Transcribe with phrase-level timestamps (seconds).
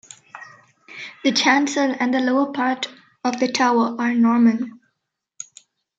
[1.23, 2.87] The chancel and the lower part
[3.23, 4.79] of the tower are Norman.